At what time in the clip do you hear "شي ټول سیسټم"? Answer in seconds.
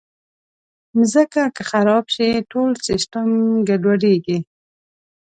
2.15-3.29